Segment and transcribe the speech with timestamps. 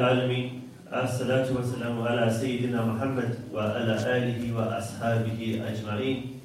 [0.00, 0.62] العالمين
[0.92, 6.40] الصلاة والسلام على سيدنا محمد وعلى آله وأصحابه أجمعين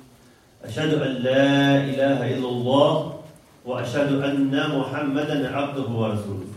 [0.64, 1.48] أشهد أن لا
[1.88, 3.20] إله إلا الله
[3.66, 6.48] وأشهد أن محمدا عبده ورسوله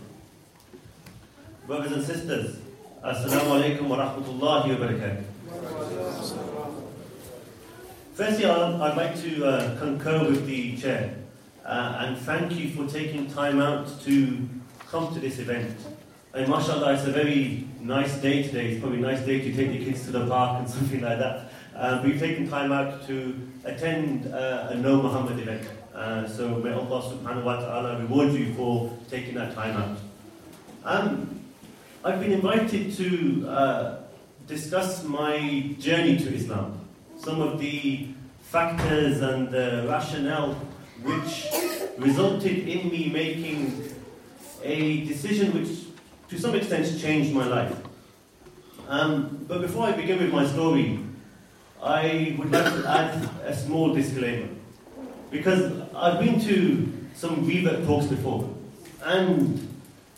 [1.68, 2.56] Brothers and sisters,
[3.04, 5.22] Assalamu alaikum wa rahmatullahi wa barakatuh.
[8.14, 11.14] Firstly, I'd like to uh, concur with the chair
[11.64, 14.48] uh, and thank you for taking time out to
[14.90, 15.76] come to this event.
[16.38, 18.70] And mashallah, it's a very nice day today.
[18.70, 21.18] It's probably a nice day to take the kids to the park and something like
[21.18, 21.50] that.
[21.74, 25.66] Uh, we've taken time out to attend uh, a Know Muhammad event.
[25.92, 29.98] Uh, so may Allah subhanahu wa ta'ala reward you for taking that time out.
[30.84, 31.40] Um,
[32.04, 33.96] I've been invited to uh,
[34.46, 36.78] discuss my journey to Islam,
[37.18, 38.10] some of the
[38.42, 40.54] factors and the rationale
[41.02, 41.48] which
[41.98, 43.92] resulted in me making
[44.62, 45.87] a decision which
[46.28, 47.74] to some extent changed my life.
[48.88, 51.00] Um, but before I begin with my story,
[51.82, 54.48] I would like to add a small disclaimer.
[55.30, 58.48] Because I've been to some revert talks before,
[59.02, 59.68] and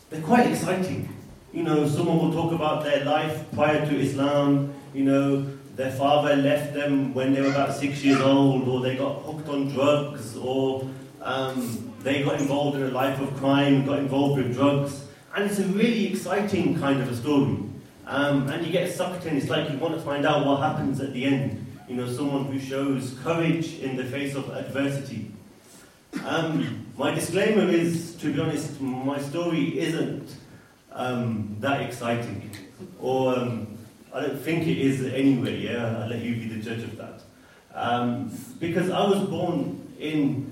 [0.09, 1.09] they're quite exciting.
[1.53, 6.37] You know, someone will talk about their life prior to Islam, you know, their father
[6.37, 10.37] left them when they were about six years old, or they got hooked on drugs,
[10.37, 10.89] or
[11.23, 15.07] um, they got involved in a life of crime, got involved with drugs.
[15.35, 17.59] And it's a really exciting kind of a story.
[18.07, 21.01] Um, and you get sucked in, it's like you want to find out what happens
[21.01, 21.67] at the end.
[21.89, 25.31] You know, someone who shows courage in the face of adversity.
[26.25, 30.35] Um, my disclaimer is, to be honest, my story isn't
[30.93, 32.51] um, that exciting.
[32.99, 33.79] Or um,
[34.13, 36.01] I don't think it is anyway, yeah?
[36.01, 37.23] I'll let you be the judge of that.
[37.73, 40.51] Um, because I was born in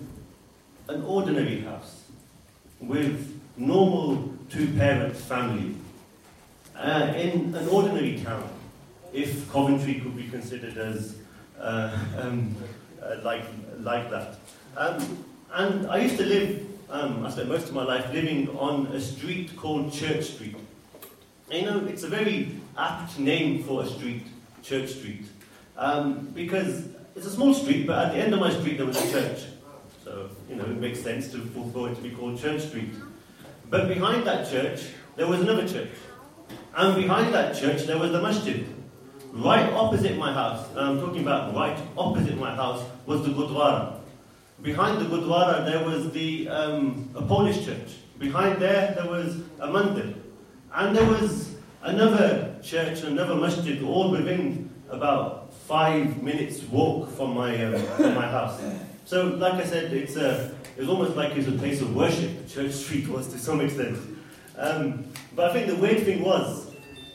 [0.88, 2.04] an ordinary house
[2.80, 5.74] with normal two parent family
[6.76, 8.48] uh, in an ordinary town,
[9.12, 11.16] if Coventry could be considered as
[11.60, 12.54] uh, um,
[13.02, 13.44] uh, like,
[13.80, 14.36] like that.
[14.76, 18.86] Um, and I used to live, um, I spent most of my life living on
[18.88, 20.56] a street called Church Street.
[21.50, 24.26] You know, it's a very apt name for a street,
[24.62, 25.24] Church Street,
[25.76, 29.02] um, because it's a small street, but at the end of my street there was
[29.02, 29.40] a church.
[30.04, 31.38] So, you know, it makes sense to,
[31.72, 32.90] for it to be called Church Street.
[33.70, 34.80] But behind that church,
[35.16, 35.90] there was another church.
[36.74, 38.66] And behind that church, there was the masjid.
[39.32, 44.00] Right opposite my house, and I'm talking about right opposite my house, was the Gurdwara.
[44.62, 47.96] Behind the Gurdwara, there was the um, a Polish church.
[48.18, 50.14] Behind there, there was a mandir.
[50.74, 57.64] And there was another church, another masjid, all within about five minutes walk from my,
[57.64, 58.60] um, from my house.
[59.04, 61.92] So, like I said, it's a, it was almost like it was a place of
[61.92, 62.48] worship.
[62.48, 63.98] Church Street was to some extent.
[64.56, 66.72] Um, but I think the weird thing was,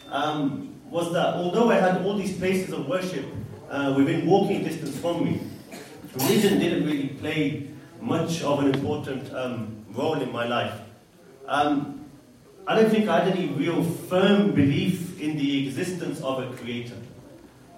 [0.10, 3.26] um, was that although I had all these places of worship
[3.70, 5.40] uh, within walking distance from me,
[6.14, 7.70] religion didn't really play
[8.02, 10.82] much of an important um, role in my life.
[11.48, 12.04] Um,
[12.68, 16.98] I don't think I had any real firm belief in the existence of a creator.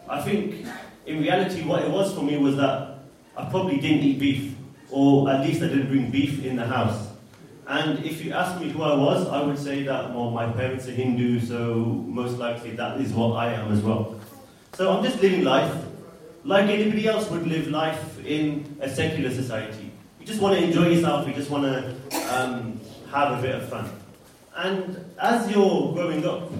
[0.09, 0.65] I think
[1.05, 3.01] in reality, what it was for me was that
[3.37, 4.54] I probably didn't eat beef,
[4.89, 7.09] or at least I didn't bring beef in the house.
[7.67, 10.87] And if you ask me who I was, I would say that, well, my parents
[10.87, 11.75] are Hindu, so
[12.07, 14.19] most likely that is what I am as well.
[14.73, 15.73] So I'm just living life
[16.43, 19.91] like anybody else would live life in a secular society.
[20.19, 22.79] You just want to enjoy yourself, you just want to um,
[23.11, 23.89] have a bit of fun.
[24.55, 26.51] And as you're growing up,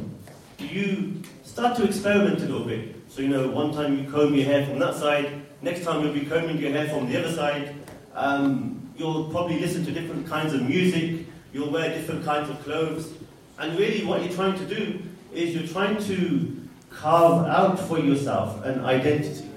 [0.58, 2.96] you start to experiment a little bit.
[3.10, 6.14] So, you know, one time you comb your hair from that side, Next time you'll
[6.14, 7.74] be combing your hair from the other side.
[8.16, 11.28] Um, you'll probably listen to different kinds of music.
[11.54, 13.14] You'll wear different kinds of clothes.
[13.60, 15.02] And really, what you're trying to do
[15.34, 19.50] is you're trying to carve out for yourself an identity.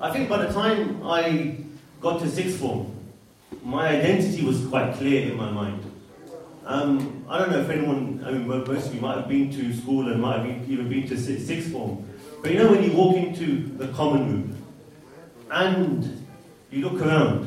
[0.00, 1.58] I think by the time I
[2.00, 2.90] got to sixth form,
[3.62, 5.82] my identity was quite clear in my mind.
[6.66, 9.74] Um, I don't know if anyone, I mean, most of you might have been to
[9.74, 12.04] school and might have even been to sixth form,
[12.42, 14.56] but you know when you walk into the common room
[15.50, 16.23] and
[16.74, 17.46] you look around,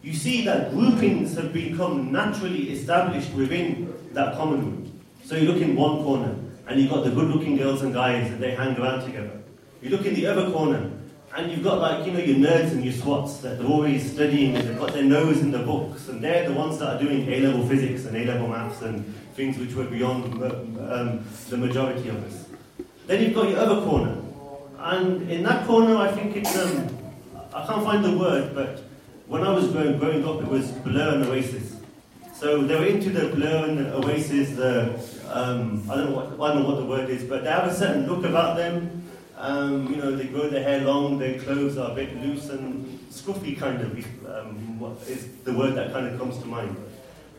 [0.00, 5.00] you see that groupings have become naturally established within that common room.
[5.24, 6.34] So you look in one corner
[6.66, 9.42] and you've got the good looking girls and guys and they hang around together.
[9.82, 10.90] You look in the other corner
[11.36, 14.54] and you've got like, you know, your nerds and your swats that are always studying
[14.54, 17.66] they've got their nose in the books and they're the ones that are doing A-level
[17.68, 19.04] physics and A-level maths and
[19.34, 22.46] things which were beyond um, the majority of us.
[23.06, 24.16] Then you've got your other corner.
[24.78, 27.01] And in that corner, I think it's, um,
[27.54, 28.82] I can't find the word, but
[29.26, 31.76] when I was growing, growing up, it was Blur and Oasis.
[32.34, 34.98] So they were into the Blur and Oasis, the,
[35.30, 37.68] um, I, don't know what, I don't know what the word is, but they have
[37.68, 39.02] a certain look about them.
[39.36, 42.98] Um, you know, they grow their hair long, their clothes are a bit loose and
[43.10, 43.92] scruffy, kind of,
[44.34, 46.74] um, is the word that kind of comes to mind.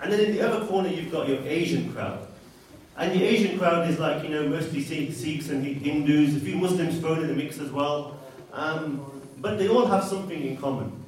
[0.01, 2.27] And then in the other corner, you've got your Asian crowd.
[2.97, 6.99] And the Asian crowd is like, you know, mostly Sikhs and Hindus, a few Muslims
[6.99, 8.19] thrown in the mix as well.
[8.51, 9.12] Um,
[9.43, 11.03] but they all have something in common.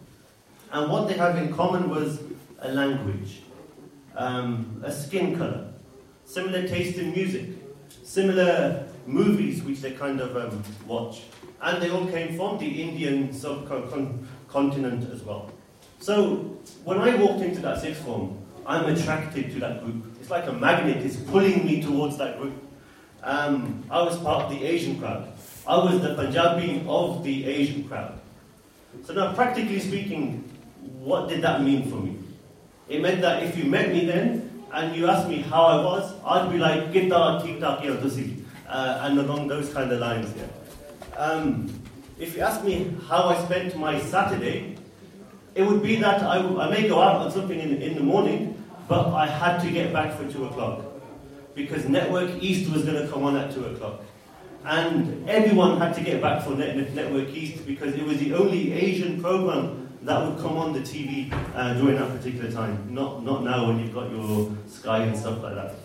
[0.70, 2.20] And what they have in common was
[2.60, 3.42] a language,
[4.14, 5.70] um, a skin color,
[6.26, 7.46] similar taste in music,
[8.04, 11.22] similar movies which they kind of um, watch.
[11.62, 15.50] And they all came from the Indian subcontinent as well.
[16.00, 20.04] So when I walked into that sixth form, I'm attracted to that group.
[20.20, 22.62] It's like a magnet, it's pulling me towards that group.
[23.24, 25.32] Um, I was part of the Asian crowd.
[25.68, 28.20] I was the Punjabi of the Asian crowd.
[29.04, 30.44] So now, practically speaking,
[31.00, 32.18] what did that mean for me?
[32.88, 36.14] It meant that if you met me then and you asked me how I was,
[36.24, 40.32] I'd be like, Gitta, tik tak, uh, and along those kind of lines.
[40.38, 41.18] Yeah.
[41.18, 41.70] Um,
[42.20, 44.78] if you ask me how I spent my Saturday,
[45.56, 48.64] it would be that I, I may go out on something in, in the morning,
[48.88, 50.84] but I had to get back for 2 o'clock.
[51.56, 54.02] Because Network East was going to come on at 2 o'clock.
[54.66, 58.74] And everyone had to get back for Net- Network East because it was the only
[58.74, 62.88] Asian program that would come on the TV uh, during that particular time.
[62.90, 65.76] Not, not now when you've got your Sky and stuff like that.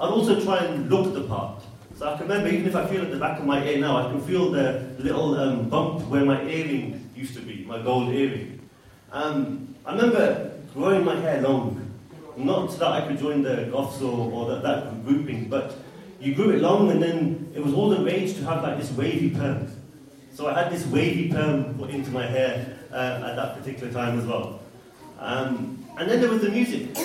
[0.00, 1.62] I'd also try and look the part.
[1.96, 3.96] So I can remember, even if I feel at the back of my ear now,
[3.96, 8.14] I can feel the little um, bump where my earring used to be, my gold
[8.14, 8.60] earring.
[9.12, 11.90] Um, I remember growing my hair long,
[12.36, 15.76] not that I could join the goths or, or that, that grouping, but
[16.20, 18.90] you grew it long and then it was all the rage to have like this
[18.92, 19.68] wavy perm.
[20.34, 24.18] So I had this wavy perm put into my hair uh, at that particular time
[24.18, 24.60] as well.
[25.18, 26.96] Um, and then there was the music.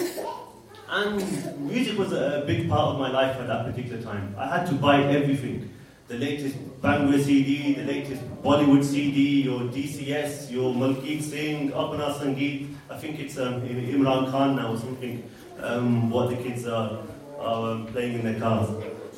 [0.90, 4.36] And music was a big part of my life at that particular time.
[4.38, 5.70] I had to buy everything.
[6.08, 12.76] The latest Bhangra CD, the latest Bollywood CD, your DCS, your Malkit Singh, Apna Sangeet.
[12.90, 15.28] I think it's um, Imran Khan now or something,
[15.60, 17.00] um, what the kids are,
[17.40, 18.70] are playing in their cars.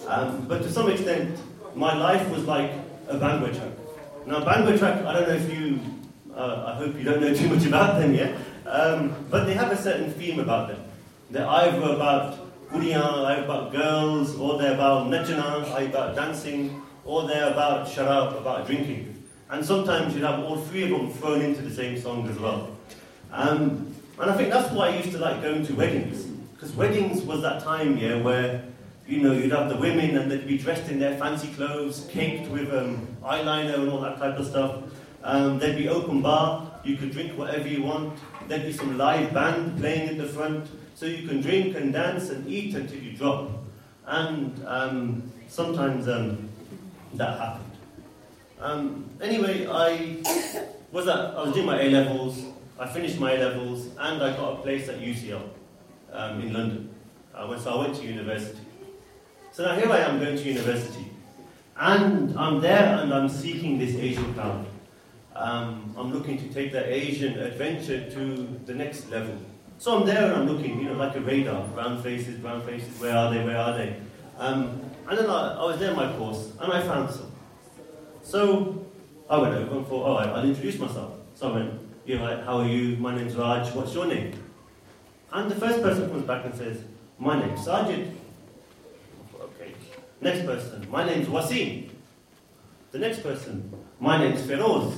[0.07, 1.38] Um, but to some extent,
[1.75, 2.72] my life was like
[3.07, 3.72] a track.
[4.25, 5.80] Now, Bhangra track, I don't know if you,
[6.36, 9.72] uh, I hope you don't know too much about them yet, um, but they have
[9.72, 10.80] a certain theme about them.
[11.30, 17.27] They're either about kuriyan, either about girls, or they're about nachana, either about dancing, or
[17.27, 19.24] they're about sharab, about drinking.
[19.50, 22.75] And sometimes you'd have all three of them thrown into the same song as well.
[23.32, 26.25] Um, and I think that's why I used to like going to weddings.
[26.53, 28.63] Because weddings was that time, yeah, where,
[29.08, 32.50] you know, you'd have the women and they'd be dressed in their fancy clothes, caked
[32.50, 34.84] with um, eyeliner and all that type of stuff.
[35.24, 38.18] Um, there'd be open bar, you could drink whatever you want.
[38.48, 40.70] There'd be some live band playing in the front.
[40.96, 43.50] So you can drink and dance and eat until you drop.
[44.06, 46.48] And um, sometimes um,
[47.16, 47.72] that happened.
[48.60, 50.22] Um, anyway, I
[50.92, 52.44] was at, I was doing my A levels.
[52.80, 55.42] I finished my A levels, and I got a place at UCL
[56.14, 56.90] um, in London.
[57.34, 58.64] Uh, so I went to university.
[59.56, 61.10] So now here I am going to university,
[61.78, 64.66] and I'm there and I'm seeking this Asian crowd.
[65.34, 69.38] Um, I'm looking to take that Asian adventure to the next level.
[69.78, 73.00] So I'm there and I'm looking, you know, like a radar, brown faces, brown faces,
[73.00, 73.96] where are they, where are they?
[74.38, 77.32] Um, and then I, I was there in my course, and I found some.
[78.24, 78.86] So
[79.30, 81.14] I went over and thought, all right, I'll introduce myself.
[81.34, 82.98] So I went, you know, how are you?
[82.98, 84.34] My name's Raj, what's your name?
[85.32, 86.82] And the first person comes back and says,
[87.18, 88.12] my name's Sajid.
[90.25, 91.88] Next person, my name's Wasim.
[92.91, 94.96] The next person, my name's Feroz.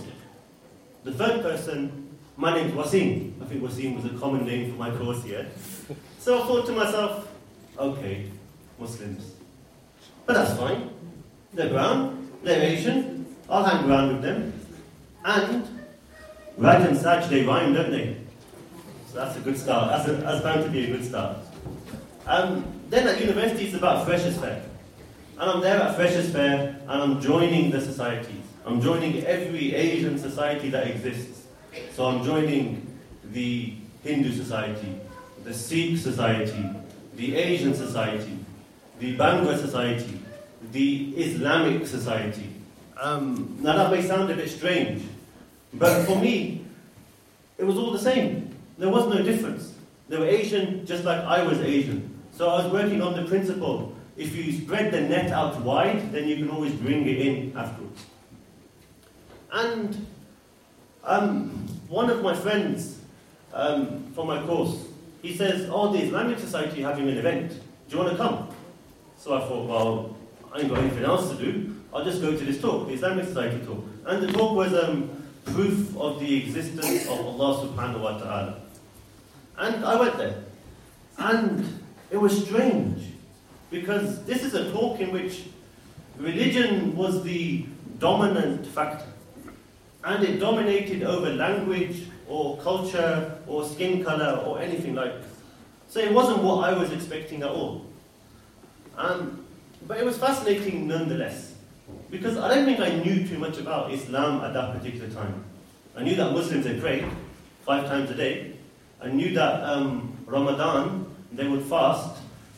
[1.03, 3.33] The third person, my name's Wasim.
[3.41, 5.45] I think Wasim was a common name for my course here.
[6.19, 7.29] So I thought to myself,
[7.77, 8.31] okay,
[8.79, 9.33] Muslims.
[10.25, 10.91] But that's fine.
[11.53, 14.53] They're brown, they're Asian, I'll hang around with them.
[15.25, 15.67] And
[16.55, 18.15] Raj and Saj, they rhyme, don't they?
[19.11, 19.89] So that's a good start.
[19.89, 21.39] That's, a, that's bound to be a good start.
[22.25, 24.63] Um, then at university, it's about Freshers Fair.
[25.39, 28.41] And I'm there at Freshers Fair, and I'm joining the societies.
[28.65, 31.45] I'm joining every Asian society that exists.
[31.93, 34.99] So I'm joining the Hindu Society,
[35.43, 36.67] the Sikh Society,
[37.15, 38.39] the Asian Society,
[38.97, 40.19] the Bangla Society,
[40.71, 42.49] the Islamic Society.
[42.99, 45.03] Um, now that may sound a bit strange,
[45.75, 46.65] but for me,
[47.59, 48.55] it was all the same.
[48.79, 49.75] There was no difference.
[50.09, 52.19] They were Asian just like I was Asian.
[52.31, 56.27] So I was working on the principle if you spread the net out wide, then
[56.27, 58.05] you can always bring it in afterwards.
[59.51, 60.07] And
[61.03, 62.99] um, one of my friends
[63.53, 64.85] um, from my course,
[65.21, 67.51] he says, Oh, the Islamic Society having an event.
[67.51, 68.49] Do you want to come?
[69.17, 70.17] So I thought, well,
[70.53, 71.75] I ain't got anything else to do.
[71.93, 73.83] I'll just go to this talk, the Islamic Society talk.
[74.05, 75.09] And the talk was um,
[75.45, 78.61] proof of the existence of Allah subhanahu wa ta'ala.
[79.57, 80.43] And I went there.
[81.17, 81.81] And
[82.11, 83.03] it was strange
[83.69, 85.43] because this is a talk in which
[86.17, 87.65] religion was the
[87.99, 89.05] dominant factor.
[90.03, 95.31] And it dominated over language or culture or skin color or anything like this.
[95.89, 97.85] So it wasn't what I was expecting at all.
[98.97, 99.45] Um,
[99.87, 101.53] but it was fascinating nonetheless.
[102.09, 105.43] Because I don't think I knew too much about Islam at that particular time.
[105.95, 107.05] I knew that Muslims had prayed
[107.65, 108.53] five times a day.
[109.01, 112.16] I knew that um, Ramadan, they would fast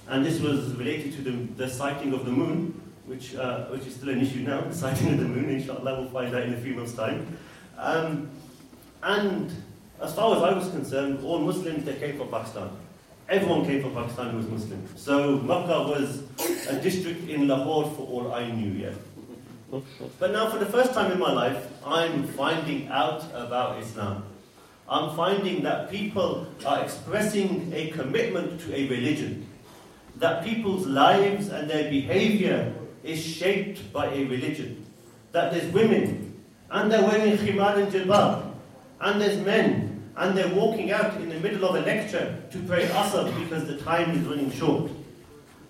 [0.09, 3.95] and this was related to the, the sighting of the moon, which, uh, which is
[3.95, 6.57] still an issue now, the sighting of the moon, inshallah, we'll find out in a
[6.57, 7.37] few months' time.
[7.77, 8.29] Um,
[9.03, 9.51] and
[10.01, 12.71] as far as I was concerned, all Muslims, they came from Pakistan.
[13.29, 14.83] Everyone came from Pakistan who was Muslim.
[14.95, 16.23] So Makkah was
[16.67, 18.93] a district in Lahore for all I knew, yeah.
[20.19, 24.23] But now, for the first time in my life, I'm finding out about Islam.
[24.89, 29.47] I'm finding that people are expressing a commitment to a religion
[30.19, 32.73] that people's lives and their behavior
[33.03, 34.85] is shaped by a religion.
[35.31, 38.51] That there's women, and they're wearing khimar and jilbab,
[38.99, 42.85] and there's men, and they're walking out in the middle of a lecture to pray
[42.87, 44.91] asr because the time is running short.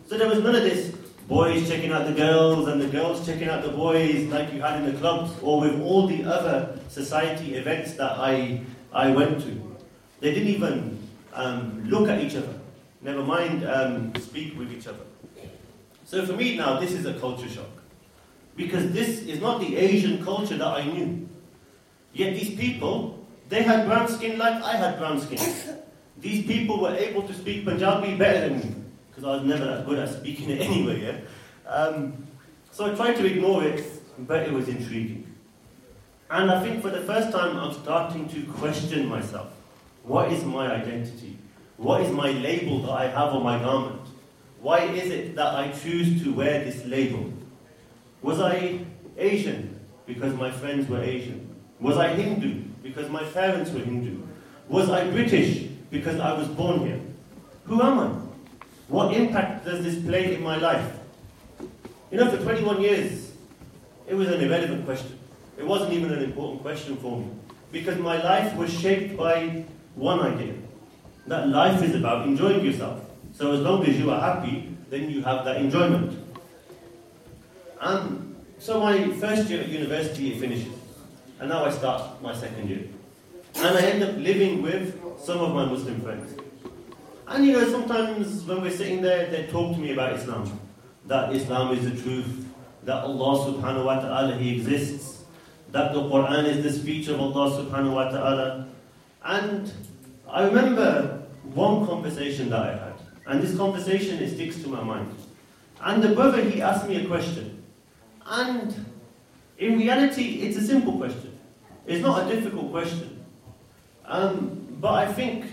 [0.08, 0.96] So there was none of this
[1.28, 4.82] boys checking out the girls and the girls checking out the boys like you had
[4.82, 9.78] in the clubs or with all the other society events that I, I went to.
[10.22, 10.98] They didn't even
[11.34, 12.59] um, look at each other
[13.02, 15.06] never mind um, speak with each other.
[16.06, 17.70] So for me now, this is a culture shock.
[18.56, 21.30] Because this is not the Asian culture that I knew.
[22.14, 25.40] Yet these people, they had brown skin like I had brown skin.
[26.18, 28.76] These people were able to speak Punjabi better than me,
[29.10, 31.02] because I was never that good at speaking it anyway.
[31.02, 31.72] Yeah?
[31.72, 32.28] Um,
[32.72, 33.86] so I tried to ignore it,
[34.28, 35.26] but it was intriguing.
[36.30, 39.52] And I think for the first time, I'm starting to question myself.
[40.04, 41.39] What is my identity?
[41.80, 44.02] What is my label that I have on my garment?
[44.60, 47.32] Why is it that I choose to wear this label?
[48.22, 48.86] Was I
[49.18, 51.56] Asian because my friends were Asian?
[51.80, 54.22] Was I Hindu because my parents were Hindu?
[54.68, 57.00] Was I British because I was born here?
[57.64, 58.08] Who am I?
[58.90, 61.00] What impact does this play in my life?
[62.12, 63.32] You know, for 21 years,
[64.06, 65.18] it was an irrelevant question.
[65.58, 67.28] It wasn't even an important question for me.
[67.72, 69.64] Because my life was shaped by
[69.96, 70.56] one idea
[71.30, 73.00] that life is about enjoying yourself.
[73.34, 76.18] So as long as you are happy, then you have that enjoyment.
[77.80, 80.74] And so my first year at university finishes,
[81.40, 82.84] and now I start my second year.
[83.56, 86.34] And I end up living with some of my Muslim friends.
[87.28, 90.60] And you know, sometimes when we're sitting there, they talk to me about Islam.
[91.06, 92.48] That Islam is the truth,
[92.84, 95.24] that Allah subhanahu wa ta'ala, He exists,
[95.72, 98.68] that the Quran is the speech of Allah subhanahu wa ta'ala.
[99.24, 99.72] And
[100.28, 102.94] I remember one conversation that I had,
[103.28, 105.14] and this conversation it sticks to my mind.
[105.82, 107.64] And the brother he asked me a question,
[108.26, 108.86] and
[109.58, 111.38] in reality it's a simple question.
[111.88, 113.26] It's not a difficult question,
[114.06, 115.46] um, but I think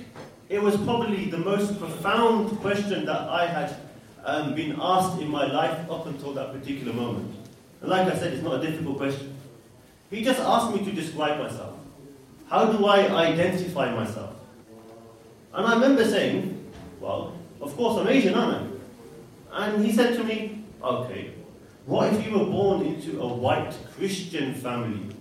[0.49, 3.77] it was probably the most profound question that I had
[4.25, 7.35] um, been asked in my life up until that particular moment.
[7.81, 9.37] And like I said, it's not a difficult question.
[10.11, 11.79] He just asked me to describe myself.
[12.49, 14.36] How do I identify myself?
[15.57, 16.71] And I remember saying,
[17.01, 18.71] Well, of course I'm Asian, aren't
[19.53, 19.67] I?
[19.67, 21.33] And he said to me, Okay,
[21.87, 25.17] what if you were born into a white Christian family?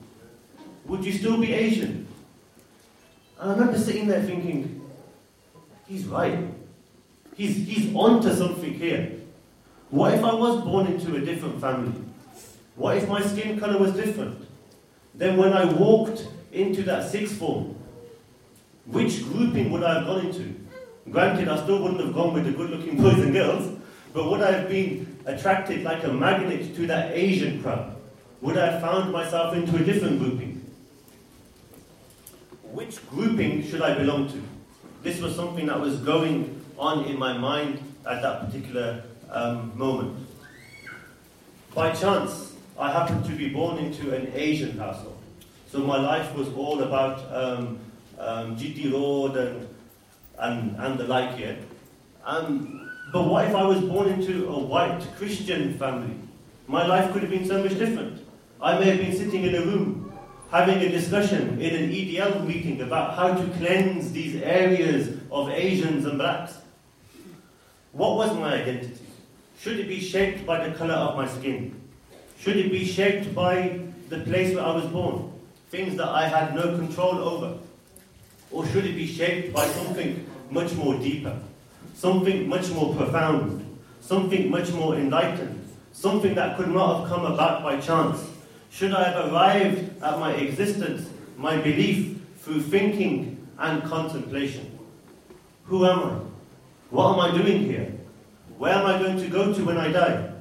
[0.88, 2.08] would you still be Asian?
[3.39, 4.82] And I remember sitting there thinking,
[5.88, 6.39] he's right.
[7.36, 9.13] He's, he's onto something here.
[9.89, 11.94] What if I was born into a different family?
[12.75, 14.46] What if my skin colour was different?
[15.13, 17.75] Then when I walked into that sixth form,
[18.86, 20.56] which grouping would I have gone into?
[21.10, 23.77] Granted, I still wouldn't have gone with the good looking boys and girls,
[24.13, 27.96] but would I have been attracted like a magnet to that Asian crowd?
[28.42, 30.62] Would I have found myself into a different grouping?
[32.63, 34.42] Which grouping should I belong to?
[35.04, 40.18] This was something that was going on in my mind at that particular um, moment.
[41.74, 45.18] By chance, I happened to be born into an Asian household.
[45.72, 47.80] So my life was all about um,
[48.19, 49.67] um, GT Road and,
[50.39, 51.57] and, and the like here.
[52.24, 56.15] Um, but what if I was born into a white Christian family?
[56.67, 58.25] My life could have been so much different.
[58.62, 60.05] I may have been sitting in a room
[60.51, 66.05] having a discussion in an EDL meeting about how to cleanse these areas of Asians
[66.05, 66.57] and blacks.
[67.91, 69.05] What was my identity?
[69.60, 71.81] Should it be shaped by the colour of my skin?
[72.39, 73.79] Should it be shaped by
[74.10, 75.31] the place where I was born?
[75.69, 77.57] Things that I had no control over?
[78.56, 81.38] Or should it be shaped by something much more deeper?
[81.94, 83.78] Something much more profound?
[84.00, 85.68] Something much more enlightened?
[85.92, 88.18] Something that could not have come about by chance?
[88.72, 94.80] Should I have arrived at my existence, my belief, through thinking and contemplation?
[95.66, 96.20] Who am I?
[96.92, 97.92] What am I doing here?
[98.58, 100.32] Where am I going to go to when I die?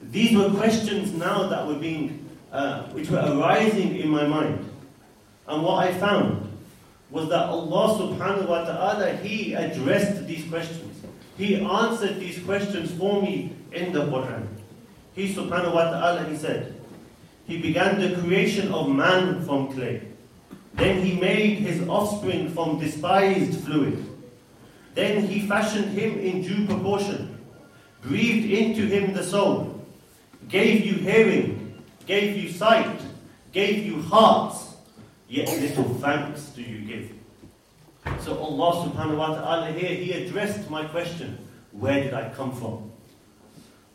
[0.00, 4.70] These were questions now that were being, uh, which were arising in my mind.
[5.48, 6.43] And what I found
[7.14, 10.98] was that Allah subhanahu wa ta'ala, He addressed these questions.
[11.38, 14.48] He answered these questions for me in the Quran.
[15.14, 16.74] He subhanahu wa ta'ala, He said,
[17.46, 20.02] He began the creation of man from clay.
[20.74, 24.04] Then He made his offspring from despised fluid.
[24.98, 27.38] Then He fashioned him in due proportion,
[28.02, 29.86] breathed into him the soul,
[30.48, 32.98] gave you hearing, gave you sight,
[33.52, 34.73] gave you hearts,
[35.33, 37.11] yet little thanks do you give.
[38.21, 41.37] So Allah subhanahu wa ta'ala here, He addressed my question,
[41.71, 42.91] where did I come from?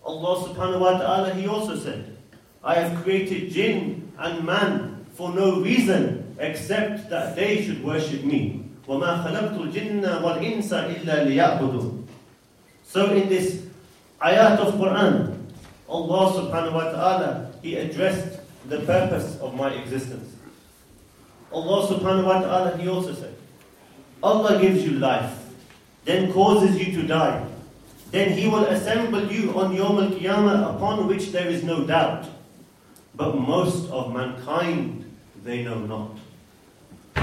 [0.04, 2.16] Allah subhanahu wa ta'ala, He also said,
[2.62, 8.64] I have created jinn and man for no reason except that they should worship me.
[8.86, 12.04] وَمَا خَلَقْتُ الْجِنَّ وَالْإِنسَ إِلَّا لِيَعْبُدُونَ
[12.84, 13.64] So in this
[14.20, 15.40] ayat of Quran,
[15.88, 20.36] Allah subhanahu wa ta'ala, He addressed the purpose of my existence.
[21.51, 23.35] Allah subhanahu wa ta'ala, He also said,
[24.21, 25.33] Allah gives you life,
[26.05, 27.45] then causes you to die.
[28.11, 32.27] Then He will assemble you on Yawm al-Qiyamah upon which there is no doubt.
[33.15, 35.05] But most of mankind,
[35.43, 36.17] they know not.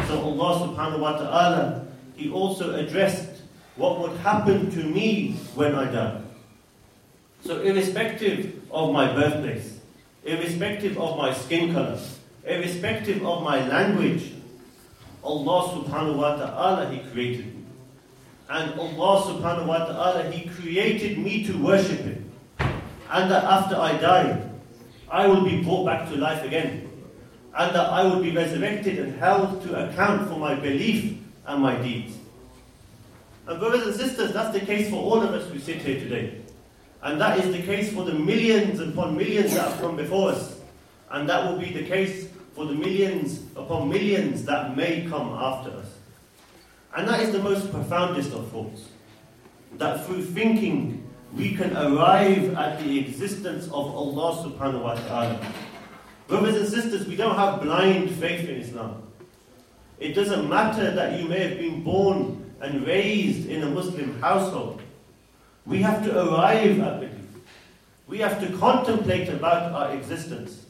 [0.09, 1.87] So Allah subhanahu wa ta'ala,
[2.17, 3.43] He also addressed
[3.77, 6.21] what would happen to me when I die.
[7.45, 9.79] So irrespective of my birthplace,
[10.25, 11.99] irrespective of my skin color,
[12.47, 14.33] irrespective of my language,
[15.23, 17.65] Allah subhanahu wa ta'ala, He created me.
[18.49, 22.31] And Allah subhanahu wa ta'ala, He created me to worship Him.
[23.11, 24.43] And that after I die,
[25.11, 26.89] I will be brought back to life again.
[27.57, 31.77] And that I will be resurrected and held to account for my belief and my
[31.83, 32.17] deeds.
[33.47, 36.43] And brothers and sisters, that's the case for all of us who sit here today.
[37.03, 40.61] And that is the case for the millions upon millions that have come before us.
[41.11, 45.71] And that will be the case for the millions upon millions that may come after
[45.73, 45.87] us.
[46.97, 48.89] And that is the most profoundest of thoughts.
[49.77, 55.53] That through thinking, we can arrive at the existence of Allah subhanahu wa ta'ala.
[56.29, 59.03] Brothers and sisters, we don't have blind faith in Islam.
[60.01, 64.81] It doesn't matter that you may have been born and raised in a Muslim household.
[65.67, 67.13] We have to arrive at belief.
[68.09, 70.65] We have to contemplate about our existence.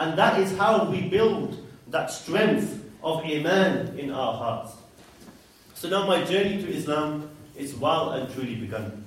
[0.00, 1.58] And that is how we build
[1.88, 4.72] that strength of Iman in our hearts.
[5.74, 9.04] So now my journey to Islam is well and truly begun.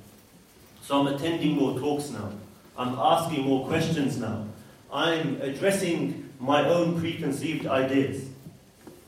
[0.83, 2.31] So I'm attending more talks now.
[2.77, 4.45] I'm asking more questions now.
[4.91, 8.29] I'm addressing my own preconceived ideas.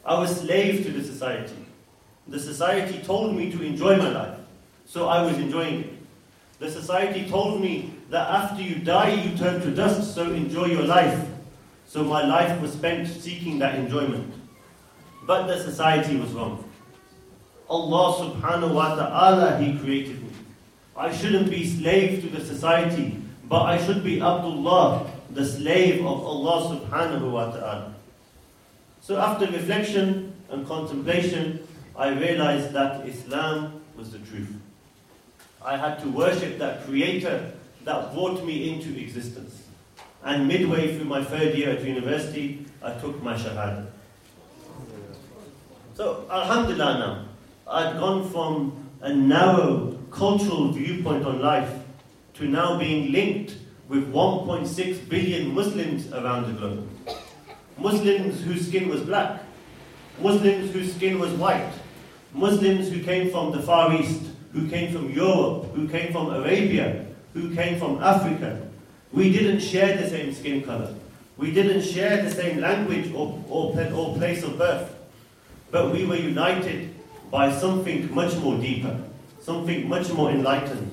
[0.04, 1.68] I was slave to the society.
[2.28, 4.40] The society told me to enjoy my life,
[4.88, 5.94] so I was enjoying it.
[6.58, 10.84] The society told me that after you die, you turn to dust, so enjoy your
[10.84, 11.34] life.
[11.96, 14.34] So my life was spent seeking that enjoyment.
[15.26, 16.70] But the society was wrong.
[17.70, 20.28] Allah subhanahu wa ta'ala, He created me.
[20.98, 26.20] I shouldn't be slave to the society, but I should be Abdullah, the slave of
[26.20, 27.96] Allah subhanahu wa ta'ala.
[29.00, 34.52] So after reflection and contemplation, I realized that Islam was the truth.
[35.64, 37.54] I had to worship that creator
[37.86, 39.65] that brought me into existence.
[40.26, 43.86] And midway through my third year at university, I took my Shahada.
[45.94, 47.26] So, Alhamdulillah now,
[47.68, 51.72] I'd gone from a narrow cultural viewpoint on life
[52.34, 53.56] to now being linked
[53.88, 56.90] with 1.6 billion Muslims around the globe.
[57.78, 59.44] Muslims whose skin was black,
[60.20, 61.72] Muslims whose skin was white,
[62.34, 67.06] Muslims who came from the Far East, who came from Europe, who came from Arabia,
[67.34, 68.66] who came from Africa.
[69.12, 70.94] We didn't share the same skin color.
[71.38, 74.94] We didn't share the same language or, or, or place of birth.
[75.72, 76.94] But we were united
[77.32, 78.98] by something much more deeper,
[79.42, 80.92] something much more enlightened.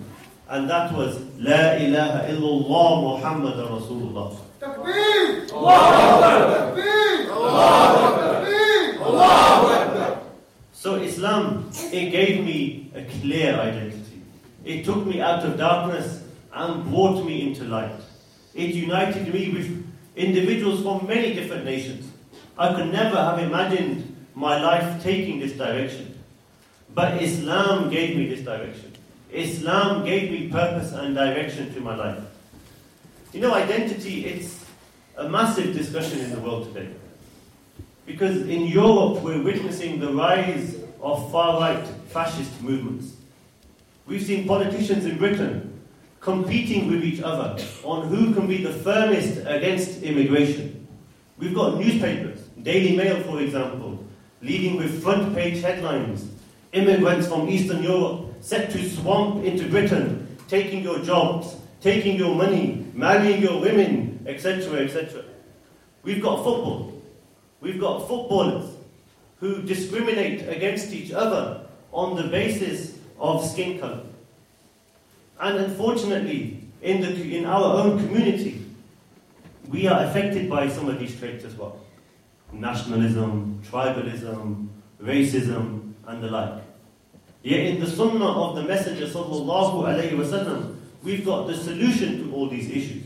[0.48, 4.36] And that was La ilaha illallah Muhammad Rasulullah.
[4.60, 5.48] Takbir!
[5.48, 6.82] Takbir!
[10.72, 14.22] So Islam, it gave me a clear identity.
[14.64, 16.21] It took me out of darkness
[16.52, 18.00] and brought me into light.
[18.54, 19.86] It united me with
[20.16, 22.10] individuals from many different nations.
[22.58, 26.18] I could never have imagined my life taking this direction.
[26.94, 28.92] But Islam gave me this direction.
[29.30, 32.22] Islam gave me purpose and direction to my life.
[33.32, 34.62] You know, identity, it's
[35.16, 36.90] a massive discussion in the world today.
[38.04, 43.14] Because in Europe, we're witnessing the rise of far right fascist movements.
[44.06, 45.71] We've seen politicians in Britain
[46.22, 50.86] competing with each other on who can be the firmest against immigration.
[51.36, 54.06] We've got newspapers, Daily Mail, for example,
[54.40, 56.28] leading with front page headlines
[56.72, 62.86] immigrants from Eastern Europe set to swamp into Britain, taking your jobs, taking your money,
[62.94, 65.24] marrying your women, etc., etc.
[66.02, 67.02] We've got football.
[67.60, 68.70] We've got footballers
[69.38, 74.02] who discriminate against each other on the basis of skin color.
[75.40, 78.64] And unfortunately, in, the, in our own community,
[79.68, 81.78] we are affected by some of these traits as well
[82.52, 84.68] nationalism, tribalism,
[85.02, 86.62] racism, and the like.
[87.42, 92.34] Yet in the sunnah of the Messenger sallallahu alayhi wasallam, we've got the solution to
[92.34, 93.02] all these issues.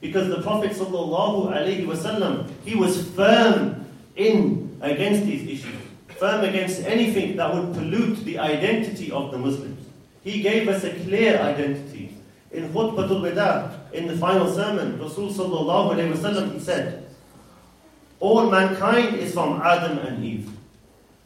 [0.00, 3.84] Because the Prophet sallallahu he was firm
[4.16, 5.76] in against these issues,
[6.16, 9.79] firm against anything that would pollute the identity of the Muslims.
[10.22, 12.16] He gave us a clear identity.
[12.52, 17.06] In Khutbatul Wada, in the final sermon, Rasul sallallahu alayhi wasallam, he said,
[18.20, 20.50] all mankind is from Adam and Eve.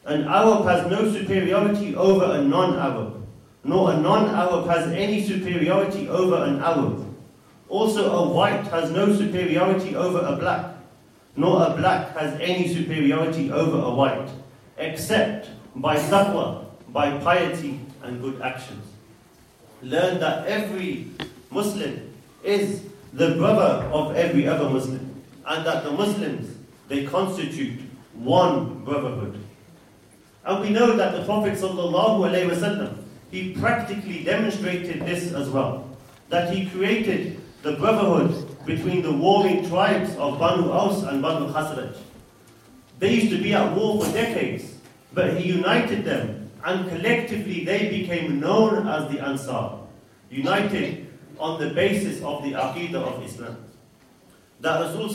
[0.04, 3.26] An Arab has no superiority over a non-Arab,
[3.64, 7.04] nor a non-Arab has any superiority over an Arab.
[7.68, 10.76] Also a white has no superiority over a black,
[11.36, 14.28] nor a black has any superiority over a white,
[14.78, 18.86] except by taqwa, by piety and good actions.
[19.82, 21.08] Learn that every
[21.50, 22.12] Muslim
[22.42, 26.54] is the brother of every other Muslim, and that the Muslims
[26.88, 27.80] they constitute
[28.14, 29.40] one brotherhood.
[30.44, 32.96] And we know that the Prophet ﷺ,
[33.30, 35.88] he practically demonstrated this as well.
[36.28, 41.96] That he created the brotherhood between the warring tribes of Banu Aus and Banu Khazraj.
[42.98, 44.74] They used to be at war for decades,
[45.12, 49.78] but he united them, and collectively they became known as the Ansar,
[50.30, 51.06] united
[51.38, 53.56] on the basis of the Aqidah of Islam.
[54.60, 55.08] That Rasul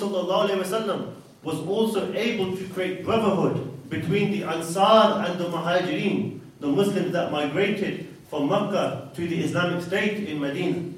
[1.41, 7.31] was also able to create brotherhood between the Ansar and the Muhajirin, the Muslims that
[7.31, 10.93] migrated from Mecca to the Islamic State in Medina.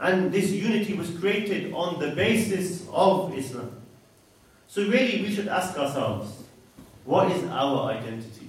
[0.00, 3.70] And this unity was created on the basis of Islam.
[4.66, 6.42] So really we should ask ourselves,
[7.04, 8.39] what is our identity?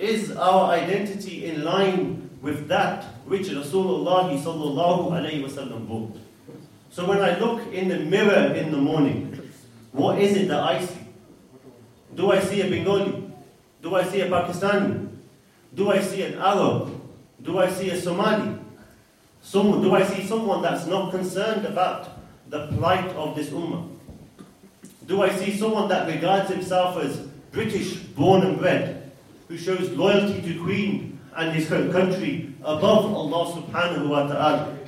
[0.00, 6.16] Is our identity in line with that which Rasulullah sallallahu?
[6.88, 9.52] So when I look in the mirror in the morning,
[9.92, 11.00] what is it that I see?
[12.14, 13.30] Do I see a Bengali?
[13.82, 15.06] Do I see a Pakistani?
[15.74, 16.98] Do I see an Arab?
[17.42, 18.58] Do I see a Somali?
[19.52, 22.08] Do I see someone that's not concerned about
[22.48, 23.86] the plight of this ummah?
[25.06, 27.18] Do I see someone that regards himself as
[27.52, 28.99] British born and bred,
[29.50, 34.78] who shows loyalty to Queen and his country above Allah subhanahu wa ta'ala?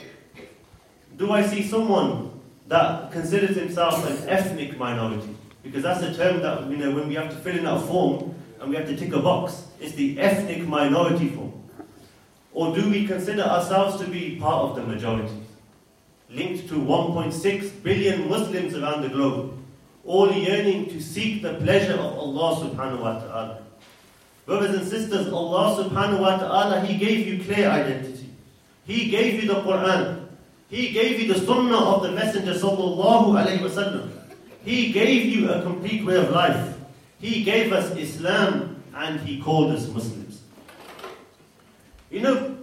[1.18, 2.30] Do I see someone
[2.68, 5.34] that considers himself an ethnic minority.
[5.64, 8.34] Because that's a term that, you know, when we have to fill in our form
[8.60, 11.52] and we have to tick a box, it's the ethnic minority form.
[12.52, 15.34] Or do we consider ourselves to be part of the majority?
[16.30, 19.58] Linked to 1.6 billion Muslims around the globe.
[20.04, 23.62] all yearning to seek the pleasure of Allah subhanahu wa ta'ala.
[24.46, 28.28] Brothers and sisters, Allah subhanahu wa ta'ala, He gave you clear identity.
[28.84, 30.26] He gave you the Quran.
[30.68, 34.10] He gave you the sunnah of the Messenger sallallahu alayhi wasallam.
[34.64, 36.74] He gave you a complete way of life.
[37.20, 40.42] He gave us Islam and He called us Muslims.
[42.10, 42.56] You know,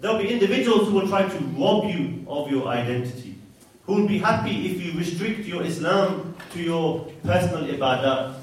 [0.00, 3.38] there'll be individuals who will try to rob you of your identity,
[3.86, 8.34] who will be happy if you restrict your Islam to your personal ibadah,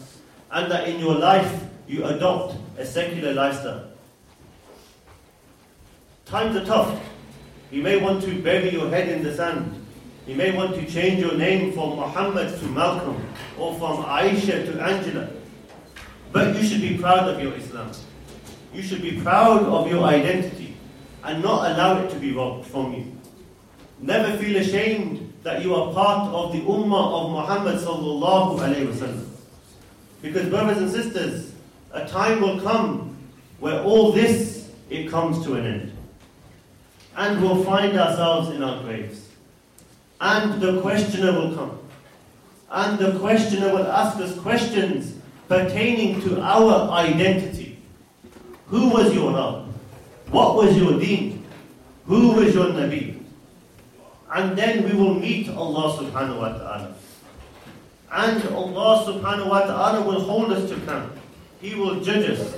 [0.51, 3.83] and that in your life you adopt a secular lifestyle.
[6.25, 7.01] Times are tough.
[7.71, 9.75] You may want to bury your head in the sand.
[10.27, 13.25] You may want to change your name from Muhammad to Malcolm
[13.57, 15.29] or from Aisha to Angela.
[16.31, 17.91] But you should be proud of your Islam.
[18.71, 20.77] You should be proud of your identity
[21.23, 23.17] and not allow it to be robbed from you.
[23.99, 27.79] Never feel ashamed that you are part of the ummah of Muhammad.
[30.21, 31.53] Because brothers and sisters,
[31.91, 33.17] a time will come
[33.59, 35.91] where all this, it comes to an end.
[37.15, 39.27] And we'll find ourselves in our graves.
[40.21, 41.79] And the questioner will come.
[42.71, 45.15] And the questioner will ask us questions
[45.47, 47.79] pertaining to our identity.
[48.67, 49.65] Who was your Rabb?
[50.29, 51.45] What was your deen?
[52.05, 53.21] Who was your Nabi?
[54.31, 56.93] And then we will meet Allah subhanahu wa ta'ala.
[58.11, 61.18] And Allah subhanahu wa ta'ala will hold us to account.
[61.61, 62.55] He will judge us.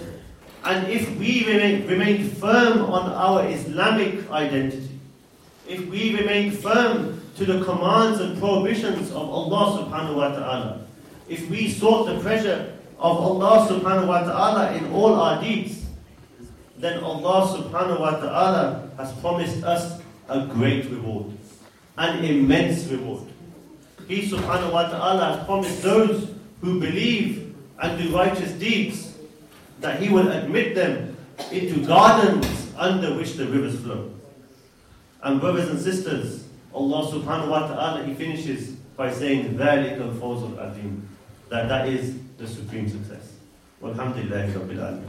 [0.63, 4.99] And if we remain, remain firm on our Islamic identity,
[5.67, 10.81] if we remain firm to the commands and prohibitions of Allah subhanahu wa ta'ala,
[11.27, 15.85] if we sought the pleasure of Allah subhanahu wa ta'ala in all our deeds,
[16.77, 21.33] then Allah subhanahu wa ta'ala has promised us a great reward,
[21.97, 23.25] an immense reward.
[24.07, 26.29] He subhanahu wa ta'ala has promised those
[26.61, 29.16] who believe and do righteous deeds
[29.80, 31.16] that He will admit them
[31.52, 34.10] into gardens under which the rivers flow.
[35.22, 41.00] And brothers and sisters, Allah subhanahu wa ta'ala, He finishes by saying, ذَلِكَ الْفَوْزُ الْعَظِيمُ
[41.48, 43.32] That that is the supreme success.
[43.82, 45.08] Walhamdulillahi Rabbil